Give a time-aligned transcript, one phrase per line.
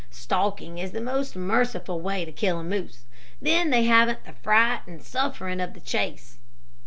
[0.09, 3.05] "Stalking is the most merciful way to kill a moose.
[3.39, 6.39] Then they haven't the fright and suffering of the chase."